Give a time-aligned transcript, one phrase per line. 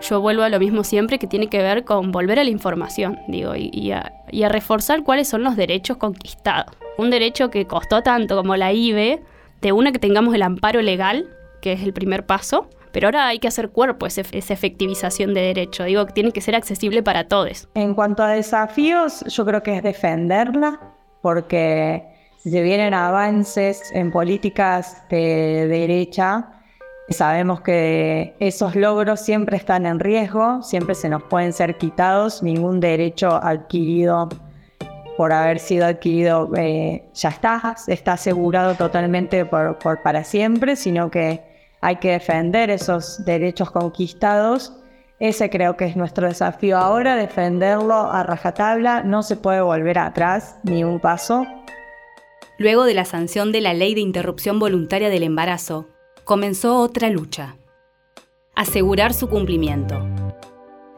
[0.00, 3.18] yo vuelvo a lo mismo siempre, que tiene que ver con volver a la información,
[3.28, 4.12] digo, y, a,
[4.48, 6.74] reforzar cuáles son los derechos conquistados.
[6.98, 9.22] Un derecho que costó tanto como la IBE,
[9.60, 11.28] de una que tengamos el amparo legal,
[11.60, 15.84] que es el primer paso, pero ahora hay que hacer cuerpo esa efectivización de derecho.
[15.84, 17.68] Digo, que tiene que ser accesible para todos.
[17.74, 20.80] En cuanto a desafíos, yo creo que es defenderla,
[21.22, 22.04] porque
[22.38, 26.59] si se vienen avances en políticas de derecha,
[27.10, 32.80] sabemos que esos logros siempre están en riesgo, siempre se nos pueden ser quitados, ningún
[32.80, 34.28] derecho adquirido
[35.16, 41.10] por haber sido adquirido eh, ya está, está asegurado totalmente por, por para siempre, sino
[41.10, 41.42] que
[41.82, 44.72] hay que defender esos derechos conquistados.
[45.18, 50.58] Ese creo que es nuestro desafío ahora, defenderlo a rajatabla, no se puede volver atrás
[50.62, 51.44] ni un paso.
[52.56, 55.88] Luego de la sanción de la ley de interrupción voluntaria del embarazo,
[56.30, 57.56] comenzó otra lucha.
[58.54, 60.00] Asegurar su cumplimiento.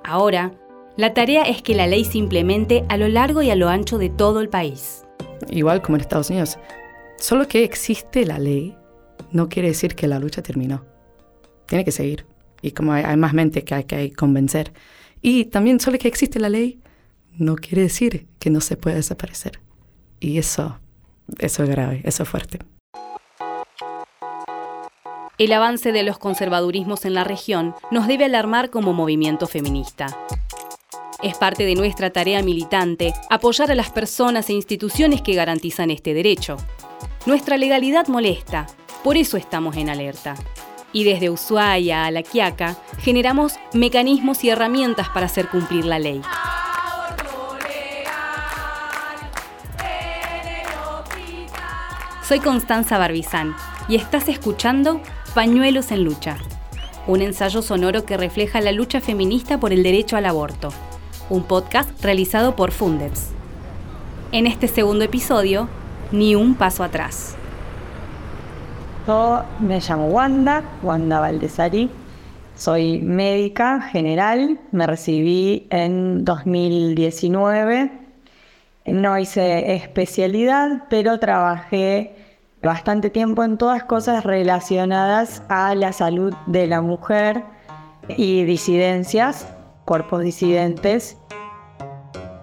[0.04, 0.52] Ahora,
[0.98, 3.96] la tarea es que la ley se implemente a lo largo y a lo ancho
[3.96, 5.06] de todo el país.
[5.48, 6.58] Igual como en Estados Unidos.
[7.16, 8.76] Solo que existe la ley
[9.30, 10.84] no quiere decir que la lucha terminó.
[11.64, 12.26] Tiene que seguir.
[12.60, 14.74] Y como hay, más mente que hay que convencer.
[15.22, 16.78] Y también solo que existe la ley
[17.38, 19.60] no quiere decir que no se puede desaparecer.
[20.20, 20.78] Y eso,
[21.38, 22.58] eso es grave, eso es fuerte.
[25.38, 30.06] El avance de los conservadurismos en la región nos debe alarmar como movimiento feminista.
[31.22, 36.12] Es parte de nuestra tarea militante apoyar a las personas e instituciones que garantizan este
[36.12, 36.58] derecho.
[37.24, 38.66] Nuestra legalidad molesta,
[39.02, 40.34] por eso estamos en alerta.
[40.92, 46.20] Y desde Ushuaia a La Quiaca generamos mecanismos y herramientas para hacer cumplir la ley.
[52.22, 53.56] Soy Constanza Barbizán
[53.88, 55.00] y estás escuchando
[55.34, 56.36] Pañuelos en Lucha,
[57.06, 60.68] un ensayo sonoro que refleja la lucha feminista por el derecho al aborto,
[61.30, 63.30] un podcast realizado por Fundeps.
[64.30, 65.70] En este segundo episodio,
[66.10, 67.34] ni un paso atrás.
[69.06, 71.88] Yo me llamo Wanda, Wanda Valdesari.
[72.54, 77.90] Soy médica general, me recibí en 2019.
[78.84, 82.21] No hice especialidad, pero trabajé
[82.62, 87.44] bastante tiempo en todas cosas relacionadas a la salud de la mujer
[88.16, 89.52] y disidencias,
[89.84, 91.18] cuerpos disidentes.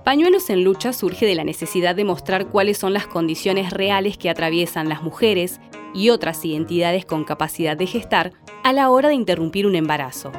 [0.04, 4.30] Pañuelos en Lucha surge de la necesidad de mostrar cuáles son las condiciones reales que
[4.30, 5.62] atraviesan las mujeres
[5.94, 10.32] y otras identidades con capacidad de gestar a la hora de interrumpir un embarazo.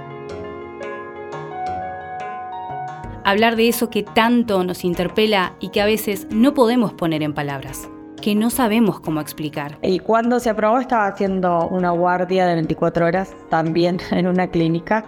[3.25, 7.35] Hablar de eso que tanto nos interpela y que a veces no podemos poner en
[7.35, 7.89] palabras,
[8.21, 9.79] que no sabemos cómo explicar.
[9.83, 15.05] Y cuando se aprobó estaba haciendo una guardia de 24 horas también en una clínica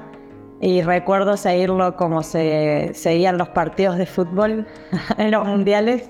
[0.60, 4.66] y recuerdo seguirlo como se seguían los partidos de fútbol
[5.18, 6.08] en los mundiales,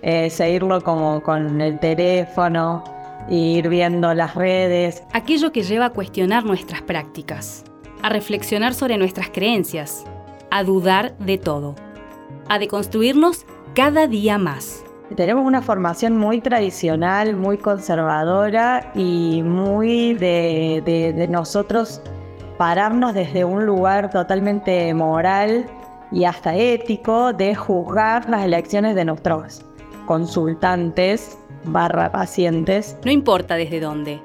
[0.00, 2.82] eh, seguirlo como con el teléfono,
[3.28, 5.02] ir viendo las redes.
[5.12, 7.64] Aquello que lleva a cuestionar nuestras prácticas,
[8.02, 10.04] a reflexionar sobre nuestras creencias,
[10.50, 11.74] a dudar de todo,
[12.48, 13.44] a deconstruirnos
[13.74, 14.84] cada día más.
[15.16, 22.00] Tenemos una formación muy tradicional, muy conservadora y muy de, nosotros
[22.58, 25.66] pararnos desde un lugar totalmente moral
[26.10, 29.62] y hasta ético de juzgar las elecciones de nuestros
[30.06, 32.96] consultantes barra pacientes.
[33.04, 34.20] No importa desde dónde.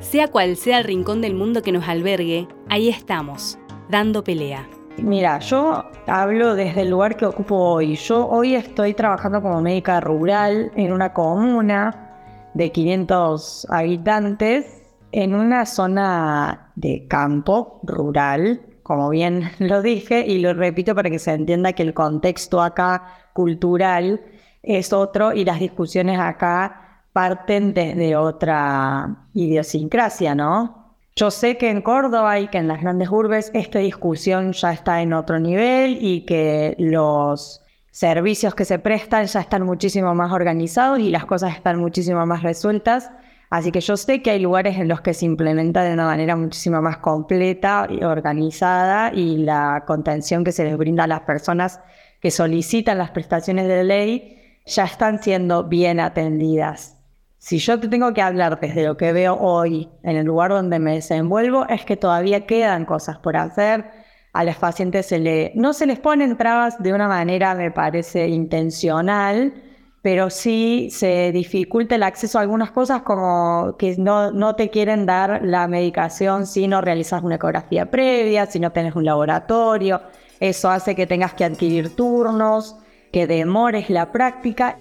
[0.00, 3.58] Sea cual sea el rincón del mundo que nos albergue, ahí estamos,
[3.88, 4.66] dando pelea.
[4.98, 7.96] Mira, yo hablo desde el lugar que ocupo hoy.
[7.96, 12.10] Yo hoy estoy trabajando como médica rural en una comuna
[12.54, 20.54] de 500 habitantes en una zona de campo rural, como bien lo dije, y lo
[20.54, 24.20] repito para que se entienda que el contexto acá cultural
[24.62, 30.79] es otro y las discusiones acá parten desde otra idiosincrasia, ¿no?
[31.20, 35.02] Yo sé que en Córdoba y que en las grandes urbes esta discusión ya está
[35.02, 40.98] en otro nivel y que los servicios que se prestan ya están muchísimo más organizados
[40.98, 43.10] y las cosas están muchísimo más resueltas.
[43.50, 46.36] Así que yo sé que hay lugares en los que se implementa de una manera
[46.36, 51.80] muchísimo más completa y organizada y la contención que se les brinda a las personas
[52.22, 56.99] que solicitan las prestaciones de ley ya están siendo bien atendidas.
[57.40, 60.78] Si yo te tengo que hablar desde lo que veo hoy en el lugar donde
[60.78, 63.90] me desenvuelvo, es que todavía quedan cosas por hacer.
[64.34, 68.28] A los pacientes se le, no se les ponen trabas de una manera, me parece,
[68.28, 69.54] intencional,
[70.02, 75.06] pero sí se dificulta el acceso a algunas cosas como que no, no te quieren
[75.06, 80.02] dar la medicación si no realizas una ecografía previa, si no tenés un laboratorio.
[80.40, 82.76] Eso hace que tengas que adquirir turnos,
[83.12, 84.78] que demores la práctica.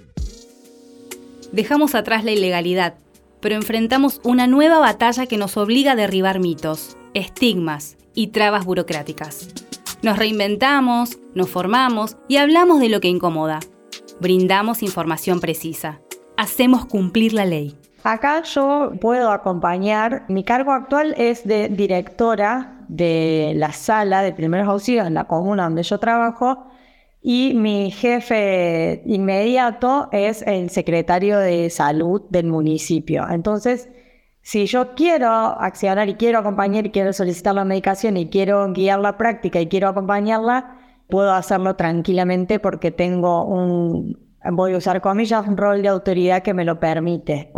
[1.52, 2.96] Dejamos atrás la ilegalidad,
[3.40, 9.50] pero enfrentamos una nueva batalla que nos obliga a derribar mitos, estigmas y trabas burocráticas.
[10.02, 13.60] Nos reinventamos, nos formamos y hablamos de lo que incomoda
[14.20, 16.02] brindamos información precisa.
[16.38, 17.76] Hacemos cumplir la ley.
[18.04, 24.68] Acá yo puedo acompañar, mi cargo actual es de directora de la sala de primeros
[24.68, 26.66] auxilios en la comuna donde yo trabajo
[27.22, 33.28] y mi jefe inmediato es el secretario de salud del municipio.
[33.30, 33.90] Entonces,
[34.42, 39.00] si yo quiero accionar y quiero acompañar y quiero solicitar la medicación y quiero guiar
[39.00, 40.78] la práctica y quiero acompañarla,
[41.10, 44.18] puedo hacerlo tranquilamente porque tengo un,
[44.52, 47.52] voy a usar comillas, un rol de autoridad que me lo permite.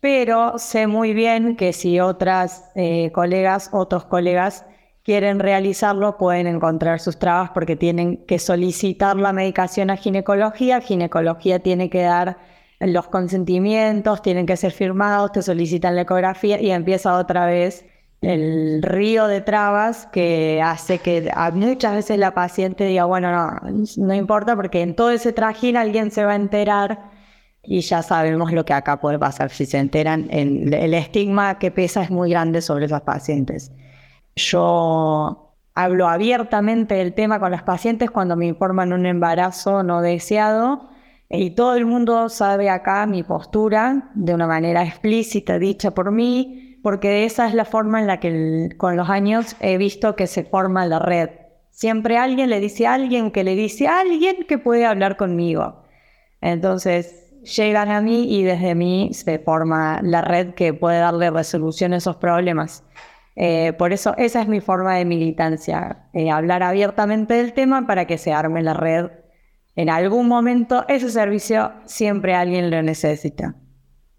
[0.00, 4.64] Pero sé muy bien que si otras eh, colegas, otros colegas
[5.08, 10.82] quieren realizarlo, pueden encontrar sus trabas porque tienen que solicitar la medicación a ginecología.
[10.82, 12.36] Ginecología tiene que dar
[12.78, 17.86] los consentimientos, tienen que ser firmados, te solicitan la ecografía y empieza otra vez
[18.20, 23.60] el río de trabas que hace que muchas veces la paciente diga, bueno, no,
[23.96, 26.98] no importa porque en todo ese trajín alguien se va a enterar
[27.62, 30.26] y ya sabemos lo que acá puede pasar si se enteran.
[30.28, 33.72] El, el estigma que pesa es muy grande sobre esas pacientes.
[34.38, 40.88] Yo hablo abiertamente del tema con las pacientes cuando me informan un embarazo no deseado
[41.28, 46.78] y todo el mundo sabe acá mi postura de una manera explícita, dicha por mí,
[46.82, 50.44] porque esa es la forma en la que con los años he visto que se
[50.44, 51.30] forma la red.
[51.70, 55.82] Siempre alguien le dice a alguien que le dice a alguien que puede hablar conmigo.
[56.40, 61.92] Entonces llegan a mí y desde mí se forma la red que puede darle resolución
[61.92, 62.84] a esos problemas.
[63.40, 68.04] Eh, por eso esa es mi forma de militancia, eh, hablar abiertamente del tema para
[68.04, 69.10] que se arme la red.
[69.76, 73.54] En algún momento ese servicio siempre alguien lo necesita.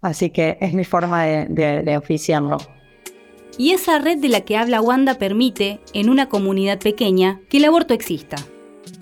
[0.00, 2.56] Así que es mi forma de, oficiarlo.
[3.58, 7.66] Y esa red de la que habla Wanda permite, en una comunidad pequeña, que el
[7.66, 8.36] aborto exista.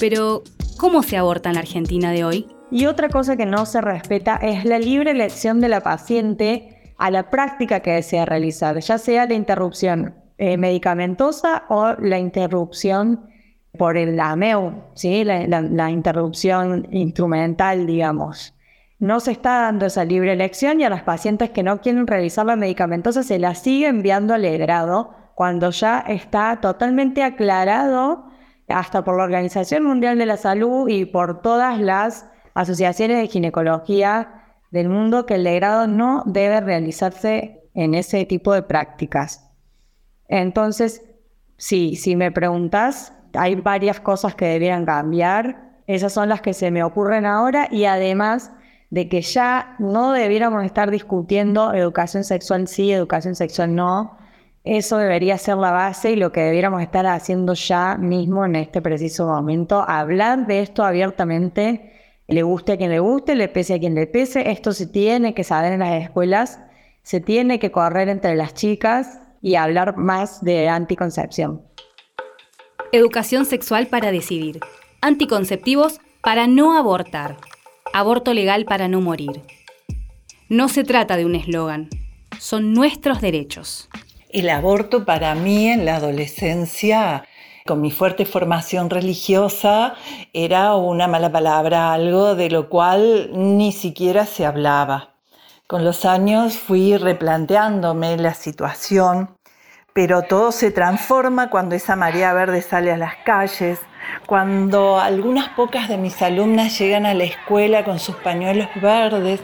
[0.01, 0.43] Pero,
[0.79, 2.49] ¿cómo se aborta en la Argentina de hoy?
[2.73, 7.11] Y otra cosa que no se respeta es la libre elección de la paciente a
[7.11, 13.29] la práctica que desea realizar, ya sea la interrupción eh, medicamentosa o la interrupción
[13.79, 15.25] por el AMEU, ¿sí?
[15.25, 18.55] la interrupción instrumental, digamos
[18.99, 22.47] no se está dando esa libre elección y a las pacientes que no quieren realizar
[22.47, 28.25] la medicamentosa se la sigue enviando al grado cuando ya está totalmente aclarado
[28.67, 34.38] hasta por la Organización Mundial de la Salud y por todas las asociaciones de ginecología
[34.71, 39.49] del mundo que el legrado no debe realizarse en ese tipo de prácticas.
[40.29, 41.05] Entonces,
[41.57, 45.73] sí, si me preguntas, hay varias cosas que debieran cambiar.
[45.87, 48.53] Esas son las que se me ocurren ahora y además
[48.91, 54.17] de que ya no debiéramos estar discutiendo educación sexual sí, educación sexual no.
[54.65, 58.83] Eso debería ser la base y lo que debiéramos estar haciendo ya mismo en este
[58.83, 59.83] preciso momento.
[59.87, 61.98] Hablar de esto abiertamente,
[62.29, 64.51] le guste a quien le guste, le pese a quien le pese.
[64.51, 66.61] Esto se tiene que saber en las escuelas,
[67.03, 71.63] se tiene que correr entre las chicas y hablar más de anticoncepción.
[72.93, 74.61] Educación sexual para decidir.
[75.01, 77.37] Anticonceptivos para no abortar.
[77.95, 79.43] Aborto legal para no morir.
[80.51, 81.89] No se trata de un eslogan,
[82.39, 83.89] son nuestros derechos.
[84.31, 87.25] El aborto para mí en la adolescencia,
[87.69, 89.93] con mi fuerte formación religiosa,
[90.33, 95.11] era una mala palabra, algo de lo cual ni siquiera se hablaba.
[95.67, 99.37] Con los años fui replanteándome la situación,
[99.93, 103.81] pero todo se transforma cuando esa marea verde sale a las calles,
[104.25, 109.41] cuando algunas pocas de mis alumnas llegan a la escuela con sus pañuelos verdes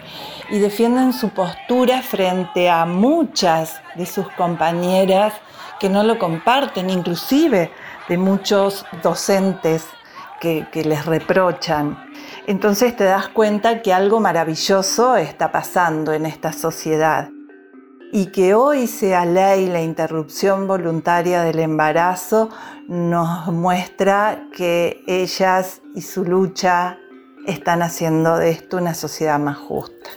[0.49, 5.35] y defienden su postura frente a muchas de sus compañeras
[5.79, 7.71] que no lo comparten, inclusive
[8.09, 9.87] de muchos docentes
[10.41, 11.99] que, les reprochan.
[12.47, 17.31] Entonces te das cuenta que algo maravilloso está pasando en esta sociedad
[18.13, 22.51] y que hoy sea ley la interrupción voluntaria del embarazo
[22.87, 26.99] nos muestra que ellas y su lucha
[27.47, 30.11] están haciendo de esto una sociedad más justa.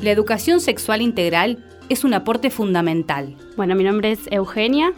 [0.00, 3.36] La educación sexual integral es un aporte fundamental.
[3.56, 4.92] Bueno, mi nombre es Eugenia,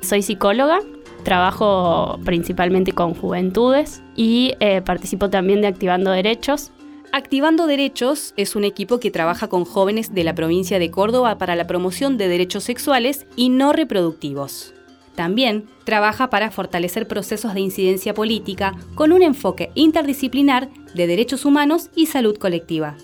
[0.00, 0.80] soy psicóloga,
[1.22, 6.72] trabajo principalmente con juventudes y eh, participo también de Activando Derechos,
[7.12, 11.56] Activando Derechos es un equipo que trabaja con jóvenes de la provincia de Córdoba para
[11.56, 14.74] la promoción de derechos sexuales y no reproductivos.
[15.16, 21.90] También trabaja para fortalecer procesos de incidencia política con un enfoque interdisciplinar de derechos humanos
[21.96, 22.96] y salud colectiva.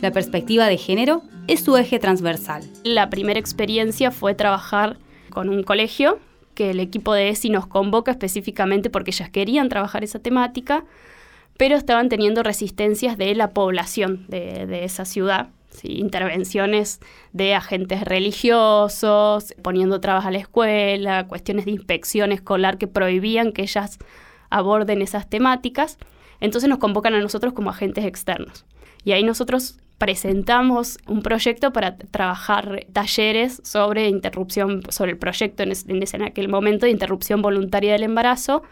[0.00, 2.62] La perspectiva de género es su eje transversal.
[2.82, 4.96] La primera experiencia fue trabajar
[5.28, 6.18] con un colegio
[6.60, 10.84] que el equipo de ESI nos convoca específicamente porque ellas querían trabajar esa temática
[11.56, 15.48] pero estaban teniendo resistencias de la población de, esa ciudad.
[15.82, 17.00] intervenciones
[17.32, 23.62] de agentes religiosos, poniendo trabas a la escuela, cuestiones de inspección escolar que prohibían que
[23.62, 23.96] ellas
[24.50, 25.96] aborden esas temáticas.
[26.40, 28.66] Entonces nos convocan a nosotros como agentes externos.
[29.02, 35.72] Y ahí nosotros presentamos un proyecto para trabajar talleres sobre interrupción, sobre el proyecto en,
[35.88, 38.62] en aquel momento de interrupción voluntaria del embarazo,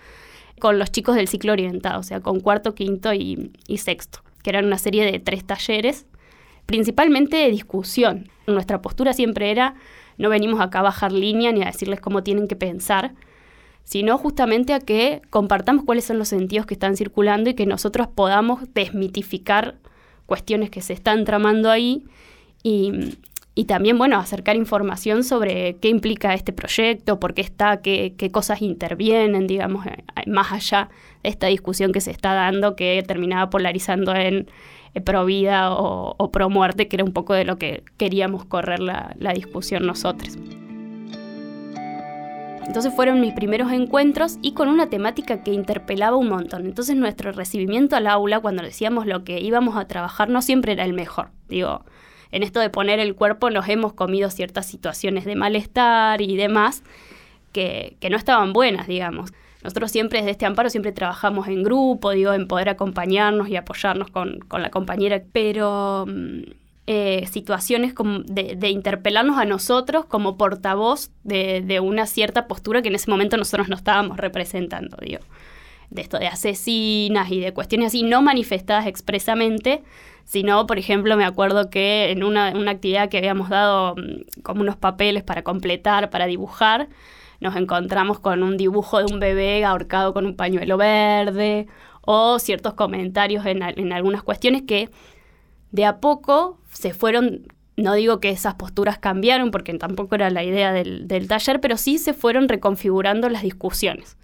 [0.58, 4.64] con los chicos del ciclo orientado, o sea, con cuarto, quinto y, sexto, que eran
[4.64, 6.06] una serie de tres talleres,
[6.64, 8.30] principalmente de discusión.
[8.46, 9.74] Nuestra postura siempre era,
[10.16, 13.12] no venimos acá a bajar línea ni a decirles cómo tienen que pensar,
[13.84, 18.08] sino justamente a que compartamos cuáles son los sentidos que están circulando y que nosotros
[18.08, 19.76] podamos desmitificar
[20.28, 22.04] cuestiones que se están tramando ahí
[22.62, 22.92] y,
[23.54, 28.60] y también, bueno, acercar información sobre qué implica este proyecto, por qué está, qué, cosas
[28.60, 30.90] intervienen, digamos, eh, más allá
[31.22, 34.48] de esta discusión que se está dando que terminaba polarizando en
[34.94, 38.80] eh, pro vida o, pro muerte, que era un poco de lo que queríamos correr
[38.80, 40.38] la, la discusión nosotros.
[42.68, 46.66] Entonces fueron mis primeros encuentros y con una temática que interpelaba un montón.
[46.66, 50.84] Entonces nuestro recibimiento al aula, cuando decíamos lo que íbamos a trabajar, no siempre era
[50.84, 51.30] el mejor.
[51.48, 51.86] Digo,
[52.30, 56.82] en esto de poner el cuerpo nos hemos comido ciertas situaciones de malestar y demás
[57.52, 59.32] que, no estaban buenas, digamos.
[59.64, 64.10] Nosotros siempre desde este amparo siempre trabajamos en grupo, digo, en poder acompañarnos y apoyarnos
[64.10, 66.42] con, la compañera, pero mm,
[66.90, 67.92] eh, situaciones
[68.24, 73.36] de, interpelarnos a nosotros como portavoz de, de, una cierta postura que en ese momento
[73.36, 75.20] nosotros no estábamos representando, digo,
[75.90, 79.82] de esto de asesinas y de cuestiones así no manifestadas expresamente,
[80.24, 84.76] sino, por ejemplo, me acuerdo que en una, actividad que habíamos dado mm, como unos
[84.76, 86.88] papeles para completar, para dibujar,
[87.40, 91.66] nos encontramos con un dibujo de un bebé ahorcado con un pañuelo verde
[92.02, 94.90] o ciertos comentarios en, algunas cuestiones que
[95.70, 97.46] de a poco se fueron,
[97.76, 101.76] no digo que esas posturas cambiaron porque tampoco era la idea del, del taller, pero
[101.76, 104.16] sí se fueron reconfigurando las discusiones.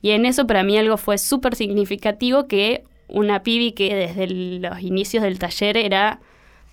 [0.00, 4.80] Y en eso para mí algo fue súper significativo que una pibi que desde los
[4.80, 6.20] inicios del taller era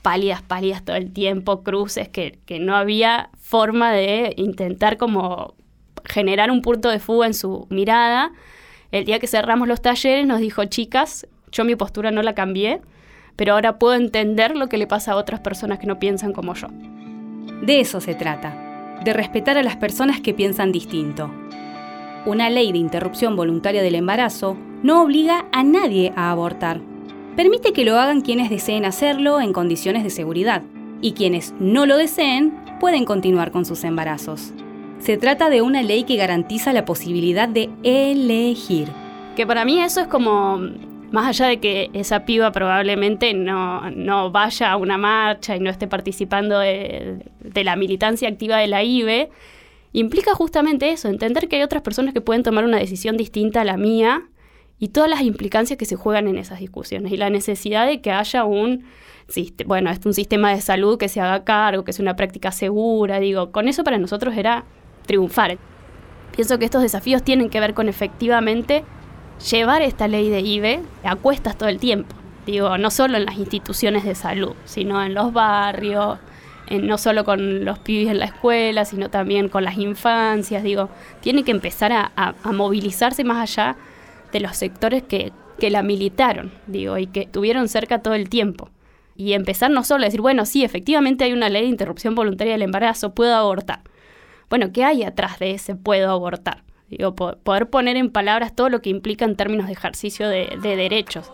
[0.05, 5.55] pálidas, pálidas todo el tiempo, cruces, que, no había forma de intentar como
[6.03, 8.31] generar un punto de fuga en su mirada.
[8.91, 12.81] El día que cerramos los talleres nos dijo, chicas, yo mi postura no la cambié,
[13.35, 16.53] pero ahora puedo entender lo que le pasa a otras personas que no piensan como
[16.53, 16.67] yo.
[17.61, 21.31] De eso se trata, de respetar a las personas que piensan distinto.
[22.25, 26.81] Una ley de interrupción voluntaria del embarazo no obliga a nadie a abortar.
[27.35, 30.63] Permite que lo hagan quienes deseen hacerlo en condiciones de seguridad,
[31.01, 34.53] y quienes no lo deseen pueden continuar con sus embarazos.
[34.99, 38.87] Se trata de una ley que garantiza la posibilidad de elegir.
[39.35, 40.59] Que para mí eso es como,
[41.15, 45.87] más allá de que esa piba probablemente no, vaya a una marcha y no esté
[45.87, 47.23] participando de,
[47.63, 49.29] la militancia activa de la IBE,
[49.93, 53.63] implica justamente eso, entender que hay otras personas que pueden tomar una decisión distinta a
[53.63, 54.27] la mía
[54.77, 58.11] y todas las implicancias que se juegan en esas discusiones y la necesidad de que
[58.11, 58.83] haya un,
[59.65, 63.53] bueno, un sistema de salud que se haga cargo, que sea una práctica segura, digo,
[63.53, 64.65] con eso para nosotros era
[65.05, 65.57] triunfar.
[66.35, 68.83] Pienso que estos desafíos tienen que ver con efectivamente
[69.51, 72.15] llevar esta ley de IBE a cuestas todo el tiempo.
[72.45, 76.19] Digo, no solo en las instituciones de salud, sino en los barrios,
[76.69, 80.63] no solo con los pibes en la escuela, sino también con las infancias.
[80.63, 80.89] Digo,
[81.21, 83.75] tiene que empezar a movilizarse más allá
[84.35, 88.69] de los sectores que, la militaron, digo, y que estuvieron cerca todo el tiempo.
[89.15, 92.51] Y empezar no solo a decir, bueno, sí, efectivamente hay una ley de interrupción voluntaria
[92.51, 93.79] del embarazo, puedo abortar.
[94.49, 96.64] Bueno, ¿qué hay atrás de ese puedo abortar?
[96.89, 100.75] Digo, poder poner en palabras todo lo que implica en términos de ejercicio de, de
[100.75, 101.31] derechos.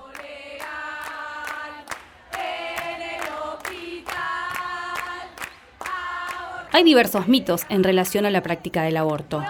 [6.74, 9.44] Hay diversos mitos en relación a la práctica del aborto.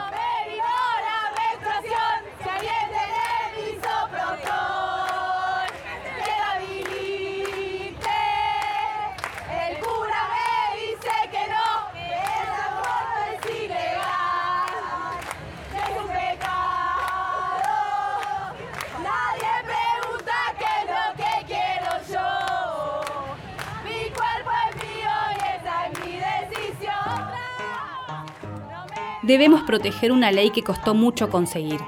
[29.23, 31.79] Debemos proteger una ley que costó mucho conseguir.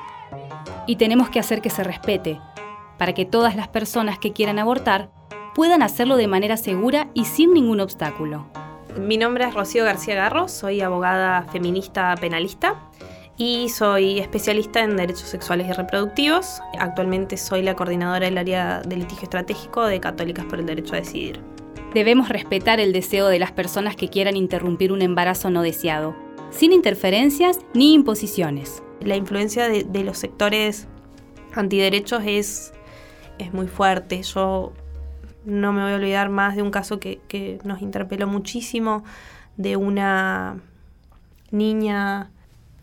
[0.85, 2.39] Y tenemos que hacer que se respete,
[2.97, 5.09] para que todas las personas que quieran abortar
[5.55, 8.47] puedan hacerlo de manera segura y sin ningún obstáculo.
[8.97, 12.75] Mi nombre es Rocío García Garro, soy abogada feminista penalista
[13.37, 16.61] y soy especialista en derechos sexuales y reproductivos.
[16.77, 20.97] Actualmente soy la coordinadora del área de litigio estratégico de Católicas por el Derecho a
[20.97, 21.39] Decidir.
[21.95, 26.15] Debemos respetar el deseo de las personas que quieran interrumpir un embarazo no deseado,
[26.55, 28.83] sin interferencias ni imposiciones.
[29.01, 30.88] La influencia de, los sectores
[31.53, 32.74] antiderechos es,
[33.39, 34.22] es muy fuerte.
[34.24, 34.74] Yo
[35.45, 39.03] no me voy a olvidar más de un caso que, que nos interpeló muchísimo,
[39.57, 40.62] de una
[41.51, 42.31] niña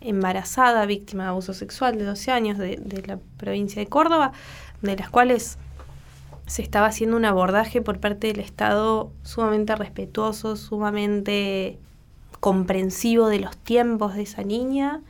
[0.00, 4.32] embarazada, víctima de abuso sexual de 12 años de, la provincia de Córdoba,
[4.82, 5.58] de las cuales
[6.46, 11.78] se estaba haciendo un abordaje por parte del Estado sumamente respetuoso, sumamente
[12.40, 15.02] comprensivo de los tiempos de esa niña,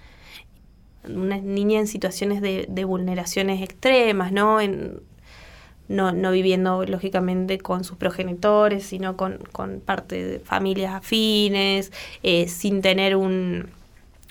[1.04, 4.60] una niña en situaciones de, vulneraciones extremas, ¿no?
[4.60, 5.00] En,
[5.88, 9.40] no, viviendo lógicamente con sus progenitores, sino con,
[9.84, 13.68] parte de familias afines, eh, sin tener un,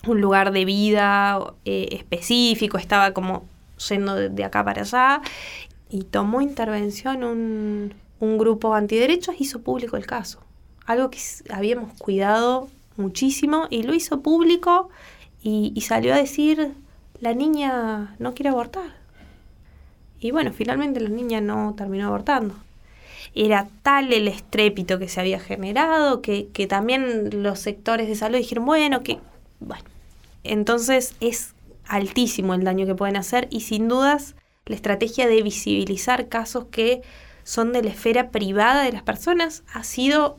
[0.08, 3.46] un lugar de vida eh, específico, estaba como
[3.90, 5.22] yendo de, acá para allá
[5.90, 10.40] y tomó intervención un, un grupo antiderechos, hizo público el caso.
[10.86, 11.20] Algo que
[11.52, 14.90] habíamos cuidado muchísimo y lo hizo público
[15.42, 16.74] y, salió a decir,
[17.20, 18.98] la niña no quiere abortar.
[20.20, 22.56] Y bueno, finalmente la niña no terminó abortando.
[23.34, 28.38] Era tal el estrépito que se había generado que, que también los sectores de salud
[28.38, 29.20] dijeron, bueno, que
[29.60, 29.84] bueno,
[30.44, 31.54] entonces es
[31.88, 37.02] altísimo el daño que pueden hacer y sin dudas la estrategia de visibilizar casos que
[37.44, 40.38] son de la esfera privada de las personas ha sido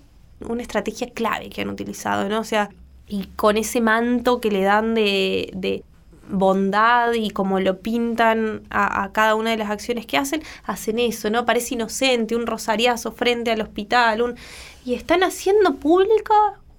[0.48, 2.40] una estrategia clave que han utilizado, ¿no?
[2.40, 2.70] O sea,
[3.08, 5.84] y con ese manto que le dan de, de
[6.28, 10.98] bondad y como lo pintan a, a, cada una de las acciones que hacen, hacen
[10.98, 11.44] eso, ¿no?
[11.44, 14.36] Parece inocente, un rosariazo frente al hospital, un...
[14.84, 16.34] y están haciendo pública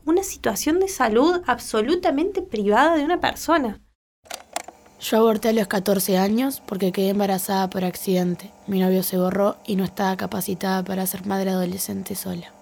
[0.05, 3.79] una situación de salud absolutamente privada de una persona.
[4.99, 8.51] Yo aborté a los 14 años porque quedé embarazada por accidente.
[8.67, 12.53] Mi novio se borró y no estaba capacitada para ser madre adolescente sola.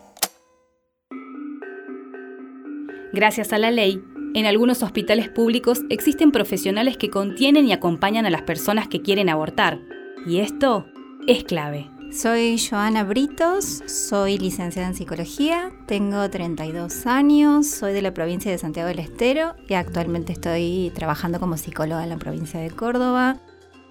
[3.11, 4.03] Gracias a la ley,
[4.35, 9.29] en algunos hospitales públicos existen profesionales que contienen y acompañan a las personas que quieren
[9.29, 9.79] abortar.
[10.27, 10.85] Y esto
[11.25, 11.89] es clave.
[12.11, 18.57] Soy Joana Britos, soy licenciada en psicología, tengo 32 años, soy de la provincia de
[18.57, 23.39] Santiago del Estero y actualmente estoy trabajando como psicóloga en la provincia de Córdoba.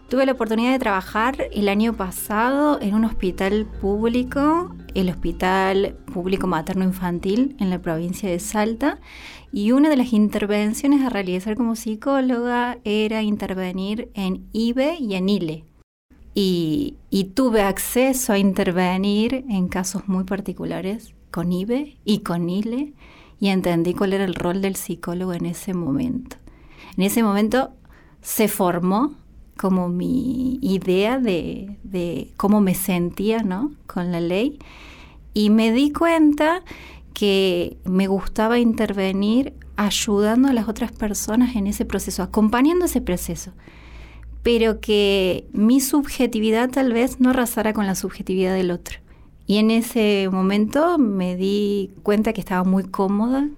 [0.09, 6.47] Tuve la oportunidad de trabajar el año pasado en un hospital público, el Hospital Público
[6.47, 9.01] Materno Infantil en la provincia de Salta,
[9.53, 15.29] y una de las intervenciones a realizar como psicóloga era intervenir en IBE y en
[15.29, 15.65] ILE,
[16.35, 16.97] y,
[17.35, 22.95] tuve acceso a intervenir en casos muy particulares con IBE y con ILE
[23.41, 26.39] y entendí cuál era el rol del psicólogo en ese momento.
[26.97, 27.75] En ese momento
[28.23, 29.15] se formó
[29.59, 33.73] como mi idea de, de cómo me sentía ¿no?
[33.87, 34.59] con la ley
[35.35, 36.63] y me di cuenta
[37.13, 43.53] que me gustaba intervenir ayudando a las otras personas en ese proceso, acompañando ese proceso
[44.43, 48.99] pero que mi subjetividad tal vez no arrasara con la subjetividad del otro.
[49.47, 53.49] Y en ese momento me di cuenta que estaba muy cómoda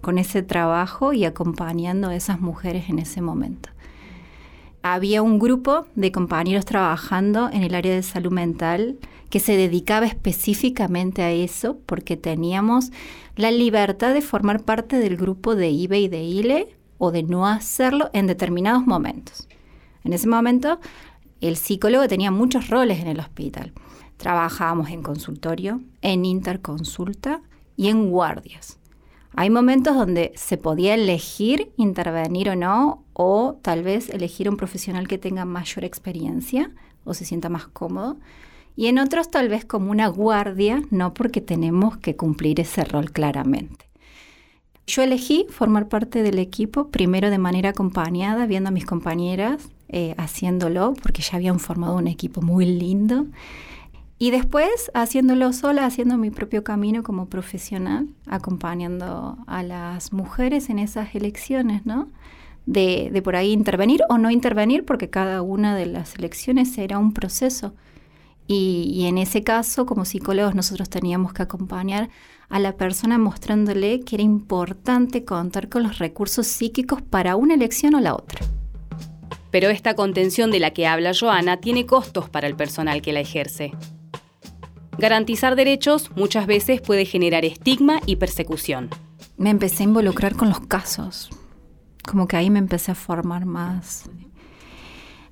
[0.00, 3.70] con ese trabajo y acompañando a esas mujeres en ese momento.
[4.86, 8.98] Había un grupo de compañeros trabajando en el área de salud mental
[9.30, 12.92] que se dedicaba específicamente a eso porque teníamos
[13.34, 17.46] la libertad de formar parte del grupo de IBE y de ILE o de no
[17.46, 19.48] hacerlo en determinados momentos.
[20.04, 20.78] En ese momento,
[21.40, 23.72] el psicólogo tenía muchos roles en el hospital.
[24.18, 27.40] Trabajábamos en consultorio, en interconsulta
[27.74, 28.78] y en guardias.
[29.36, 35.08] Hay momentos donde se podía elegir intervenir o no, o tal vez elegir un profesional
[35.08, 36.70] que tenga mayor experiencia
[37.04, 38.18] o se sienta más cómodo.
[38.76, 43.12] Y en otros tal vez como una guardia, no porque tenemos que cumplir ese rol
[43.12, 43.86] claramente.
[44.86, 50.14] Yo elegí formar parte del equipo, primero de manera acompañada, viendo a mis compañeras eh,
[50.18, 53.26] haciéndolo, porque ya habían formado un equipo muy lindo.
[54.18, 60.78] Y después haciéndolo sola, haciendo mi propio camino como profesional, acompañando a las mujeres en
[60.78, 62.08] esas elecciones, ¿no?
[62.64, 67.12] De, por ahí intervenir o no intervenir, porque cada una de las elecciones era un
[67.12, 67.74] proceso.
[68.46, 72.10] Y, en ese caso, como psicólogos, nosotros teníamos que acompañar
[72.48, 77.94] a la persona mostrándole que era importante contar con los recursos psíquicos para una elección
[77.94, 78.40] o la otra.
[79.50, 83.20] Pero esta contención de la que habla Joana tiene costos para el personal que la
[83.20, 83.72] ejerce.
[84.98, 88.90] Garantizar derechos muchas veces puede generar estigma y persecución.
[89.36, 91.30] Me empecé a involucrar con los casos,
[92.06, 94.08] como que ahí me empecé a formar más.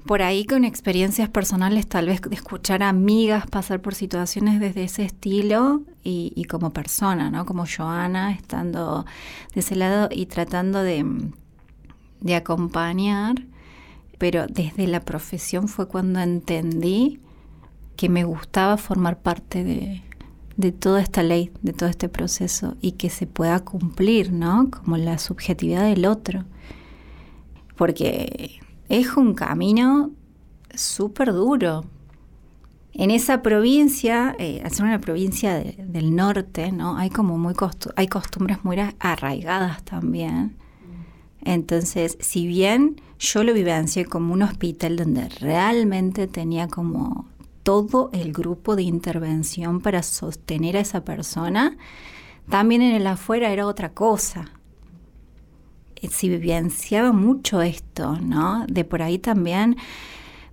[0.06, 4.82] Por ahí con experiencias personales, tal vez de escuchar a amigas pasar por situaciones desde
[4.82, 7.46] ese estilo y, como persona, ¿no?
[7.46, 9.06] Como Joana, estando
[9.54, 11.06] de ese lado y tratando de,
[12.20, 13.36] de acompañar,
[14.18, 17.20] pero desde la profesión fue cuando entendí
[17.96, 20.02] que me gustaba formar parte de,
[20.56, 24.70] de toda esta ley, de todo este proceso y que se pueda cumplir, ¿no?
[24.70, 26.44] Como la subjetividad del otro.
[27.76, 30.10] Porque es un camino
[30.74, 31.84] súper duro.
[32.94, 36.98] En esa provincia, eh, al ser una provincia del norte, ¿no?
[36.98, 37.54] Hay como muy
[37.96, 40.56] hay costumbres muy arraigadas también.
[41.40, 47.26] Entonces, si bien yo lo vivencié como un hospital donde realmente tenía como
[47.62, 51.76] todo el grupo de intervención para sostener a esa persona,
[52.48, 54.50] también en el afuera era otra cosa.
[55.96, 58.66] Eh, se vivenciaba mucho esto, ¿no?
[58.66, 59.76] De por ahí también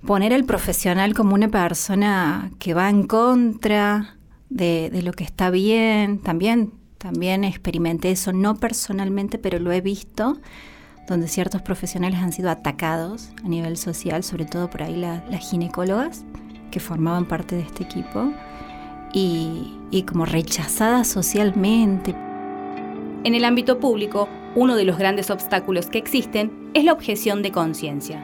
[0.06, 4.16] poner al profesional como una persona que va en contra
[4.50, 6.20] de, lo que está bien.
[6.20, 10.40] También, también experimenté eso, no personalmente, pero lo he visto
[11.08, 16.24] donde ciertos profesionales han sido atacados a nivel social, sobre todo por ahí las ginecólogas
[16.70, 18.32] que formaban parte de este equipo,
[19.14, 22.16] y, y como rechazadas socialmente.
[23.24, 27.52] En el ámbito público, uno de los grandes obstáculos que existen es la objeción de
[27.52, 28.24] conciencia.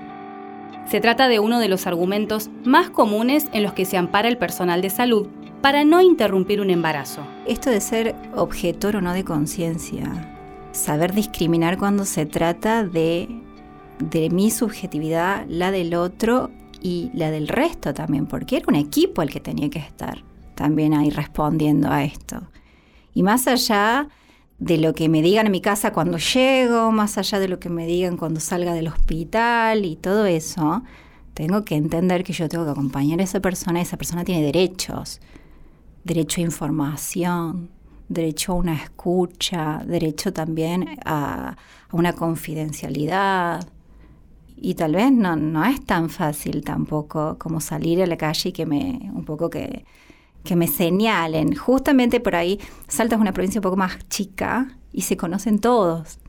[0.88, 4.38] Se trata de uno de los argumentos más comunes en los que se ampara el
[4.38, 5.28] personal de salud
[5.62, 7.22] para no interrumpir un embarazo.
[7.48, 10.06] Esto de ser objetor o no de conciencia,
[10.72, 13.30] saber discriminar cuando se trata de,
[13.98, 19.22] de mi subjetividad, la del otro y la del resto también, porque era un equipo
[19.22, 20.24] el que tenía que estar
[20.56, 22.42] también ahí respondiendo a esto.
[23.14, 24.08] Y más allá
[24.58, 27.70] de lo que me digan en mi casa cuando llego, más allá de lo que
[27.70, 30.84] me digan cuando salga del hospital y todo eso,
[31.34, 35.20] tengo que entender que yo tengo que acompañar a esa persona, esa persona tiene derechos,
[36.04, 37.70] derecho a información,
[38.08, 41.58] derecho a una escucha, derecho también a,
[41.92, 43.68] una confidencialidad.
[44.58, 48.54] Y tal vez no, no es tan fácil tampoco como salir a la calle y
[48.54, 49.86] que me, un poco que,
[50.44, 51.56] que me señalen.
[51.56, 56.20] Justamente por ahí Salta es una provincia un poco más chica y se conocen todos.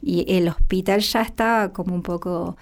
[0.00, 2.56] Y el hospital ya está como un poco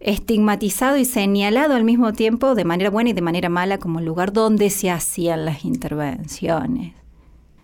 [0.00, 4.04] estigmatizado y señalado al mismo tiempo de manera buena y de manera mala como el
[4.04, 6.94] lugar donde se hacían las intervenciones.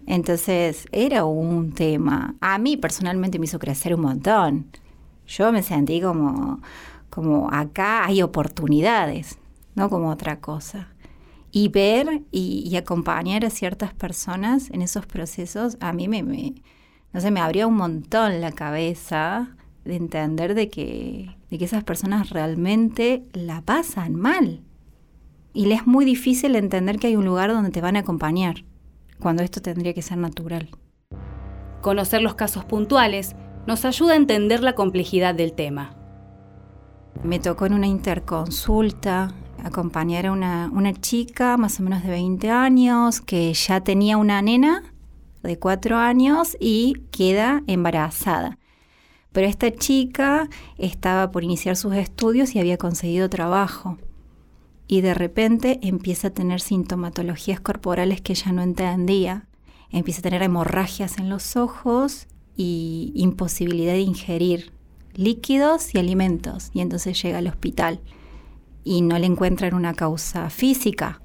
[0.07, 2.37] Entonces era un tema.
[2.41, 4.67] A mí personalmente me hizo crecer un montón.
[5.29, 6.61] Yo me sentí como,
[7.11, 9.39] como acá hay oportunidades,
[9.75, 10.89] no como otra cosa.
[11.53, 16.23] Y ver y, acompañar a ciertas personas en esos procesos, a mí me,
[17.13, 21.85] no sé, me abrió un montón la cabeza de entender de que, de que esas
[21.85, 24.63] personas realmente la pasan mal.
[25.53, 28.65] Y les es muy difícil entender que hay un lugar donde te van a acompañar
[29.19, 30.71] cuando esto tendría que ser natural.
[31.81, 33.35] Conocer los casos puntuales
[33.69, 35.95] nos ayuda a entender la complejidad del tema.
[37.23, 43.21] Me tocó en una interconsulta acompañar a una, chica más o menos de 20 años
[43.21, 44.95] que ya tenía una nena
[45.43, 48.59] de 4 años y queda embarazada.
[49.33, 53.99] Pero esta chica estaba por iniciar sus estudios y había conseguido trabajo
[54.87, 59.47] y de repente empieza a tener sintomatologías corporales que ella no entendía.
[59.91, 62.29] Empieza a tener hemorragias en los ojos
[62.59, 64.73] y imposibilidad de ingerir
[65.15, 66.71] líquidos y alimentos.
[66.75, 68.01] Y entonces llega al hospital
[68.83, 71.23] y no le encuentran una causa física.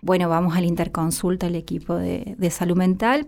[0.00, 3.26] Bueno, vamos al interconsulta al equipo de, salud mental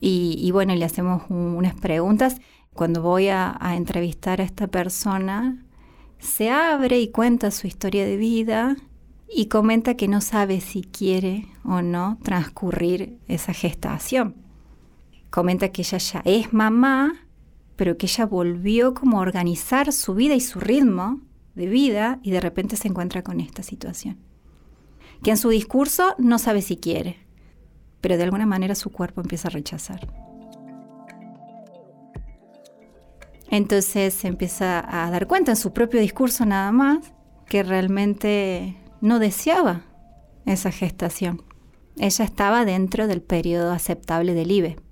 [0.00, 2.36] y, bueno, le hacemos unas preguntas.
[2.72, 5.64] Cuando voy a entrevistar a esta persona,
[6.20, 8.76] se abre y cuenta su historia de vida
[9.28, 14.43] y comenta que no sabe si quiere o no transcurrir esa gestación.
[15.34, 17.26] Comenta que ella ya es mamá,
[17.74, 21.22] pero que ella volvió como a organizar su vida y su ritmo
[21.56, 24.20] de vida y de repente se encuentra con esta situación.
[25.24, 27.26] Que en su discurso no sabe si quiere,
[28.00, 30.06] pero de alguna manera su cuerpo empieza a rechazar.
[33.50, 37.12] Entonces se empieza a dar cuenta en su propio discurso nada más
[37.46, 39.82] que realmente no deseaba
[40.46, 41.42] esa gestación.
[41.96, 44.83] Ella estaba dentro del periodo aceptable del IBE.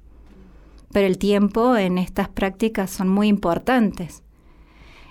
[0.93, 4.23] Pero el tiempo en estas prácticas son muy importantes.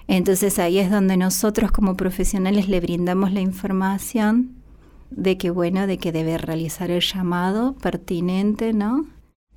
[0.08, 4.56] Entonces ahí es donde nosotros como profesionales le brindamos la información
[5.10, 9.06] de que bueno, de que debe realizar el llamado pertinente, ¿no?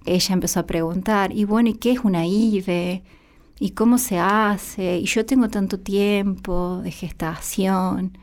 [0.04, 3.02] Ella empezó a preguntar, y bueno, ¿y qué es una IVE?
[3.58, 4.98] ¿Y cómo se hace?
[4.98, 8.18] Y yo tengo tanto tiempo de gestación.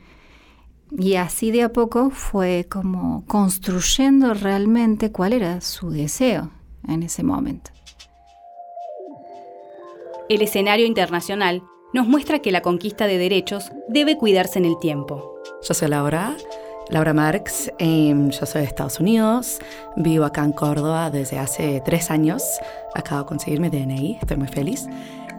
[0.91, 6.51] Y así de a poco fue como construyendo realmente cuál era su deseo
[6.87, 7.71] en ese momento.
[10.31, 15.35] El escenario internacional nos muestra que la conquista de derechos debe cuidarse en el tiempo.
[15.61, 16.37] Yo soy Laura,
[16.87, 19.59] Laura Marx, em, yo soy de Estados Unidos,
[19.97, 22.43] vivo acá en Córdoba desde hace tres años,
[22.95, 24.87] acabo de conseguir mi DNI, estoy muy feliz.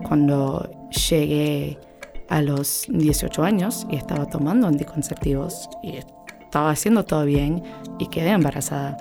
[0.07, 0.71] Cuando
[1.09, 1.79] llegué
[2.29, 7.63] a los 18 años y estaba tomando anticonceptivos y estaba haciendo todo bien
[7.99, 8.99] y quedé embarazada,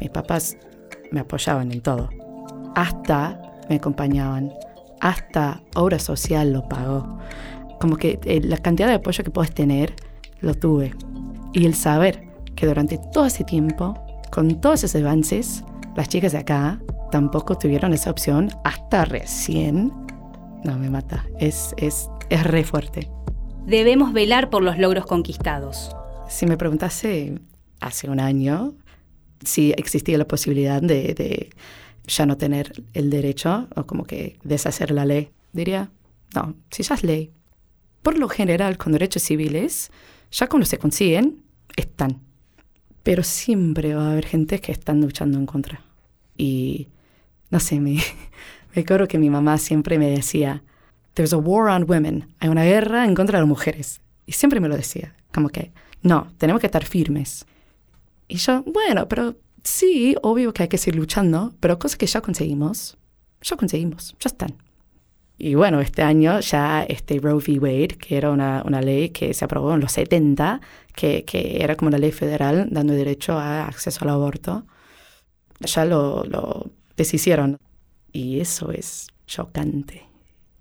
[0.00, 0.56] mis papás
[1.12, 2.08] me apoyaban en todo,
[2.74, 4.52] hasta me acompañaban
[5.00, 7.18] hasta obra social lo pagó.
[7.80, 9.94] Como que eh, la cantidad de apoyo que puedes tener,
[10.40, 10.94] lo tuve.
[11.52, 13.94] Y el saber que durante todo ese tiempo,
[14.30, 15.64] con todos esos avances,
[15.96, 19.92] las chicas de acá tampoco tuvieron esa opción hasta recién,
[20.64, 23.10] no me mata, es, es, es re fuerte.
[23.66, 25.94] Debemos velar por los logros conquistados.
[26.28, 27.40] Si me preguntase
[27.80, 28.74] hace un año
[29.44, 31.50] si existía la posibilidad de
[32.10, 35.30] ya no tener el derecho o como que deshacer la ley.
[35.52, 35.90] Diría,
[36.34, 37.32] no, si ya es ley.
[38.02, 39.90] Por lo general, con derechos civiles,
[40.30, 41.42] ya cuando se consiguen,
[41.76, 42.20] están.
[43.02, 45.82] Pero siempre va a haber gente que están luchando en contra.
[46.36, 46.88] Y,
[47.50, 47.98] no sé, me,
[48.74, 50.62] me acuerdo que mi mamá siempre me decía,
[51.14, 54.00] there's a war on women, hay una guerra en contra de las mujeres.
[54.26, 57.46] Y siempre me lo decía, como que, no, tenemos que estar firmes.
[58.28, 62.20] Y yo, bueno, pero sí, obvio que hay que seguir luchando, pero cosas que ya
[62.20, 62.98] conseguimos,
[63.42, 64.56] ya conseguimos, ya están.
[65.38, 67.58] Y bueno, este año ya este Roe v.
[67.58, 70.60] Wade, que era una, una ley que se aprobó en los 70,
[70.94, 74.66] que, que, era como una ley federal dando derecho a acceso al aborto,
[75.60, 77.56] ya lo, lo deshicieron.
[78.12, 80.06] Y eso es chocante.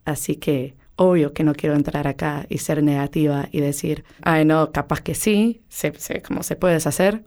[0.06, 4.72] Así que obvio que no quiero entrar acá y ser negativa y decir, ay no,
[4.72, 7.26] capaz que sí, se, se, como se puede deshacer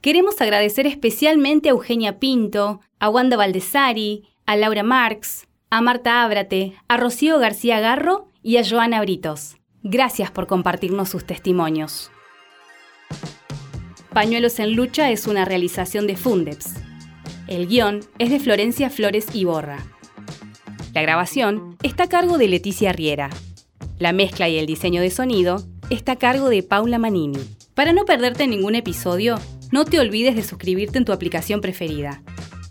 [0.00, 6.74] Queremos agradecer especialmente a Eugenia Pinto, a Wanda Valdesari, a Laura Marx, a Marta Ábrate,
[6.86, 9.56] a Rocío García Garro y a Joana Britos.
[9.82, 12.12] Gracias por compartirnos sus testimonios.
[14.12, 16.74] Pañuelos en Lucha es una realización de Fundeps.
[17.46, 19.86] El guion es de Florencia Flores Iborra.
[20.94, 23.30] La grabación está a cargo de Leticia Riera.
[24.00, 27.38] La mezcla y el diseño de sonido está a cargo de Paula Manini.
[27.74, 29.38] Para no perderte ningún episodio,
[29.70, 32.20] no te olvides de suscribirte en tu aplicación preferida.